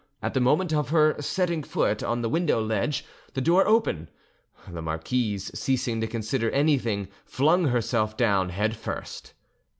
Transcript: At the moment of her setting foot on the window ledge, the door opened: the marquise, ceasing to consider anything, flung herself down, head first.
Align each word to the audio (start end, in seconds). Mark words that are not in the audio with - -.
At 0.23 0.33
the 0.33 0.39
moment 0.41 0.73
of 0.73 0.89
her 0.89 1.15
setting 1.21 1.61
foot 1.61 2.01
on 2.01 2.23
the 2.23 2.29
window 2.29 2.59
ledge, 2.59 3.05
the 3.35 3.39
door 3.39 3.67
opened: 3.67 4.07
the 4.67 4.81
marquise, 4.81 5.51
ceasing 5.53 6.01
to 6.01 6.07
consider 6.07 6.49
anything, 6.49 7.07
flung 7.23 7.65
herself 7.65 8.17
down, 8.17 8.49
head 8.49 8.75
first. 8.75 9.35